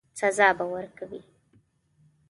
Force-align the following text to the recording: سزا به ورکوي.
سزا 0.19 0.49
به 0.57 0.65
ورکوي. 0.73 1.21